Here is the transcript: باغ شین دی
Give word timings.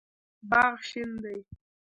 باغ 0.49 0.75
شین 0.89 1.11
دی 1.23 1.37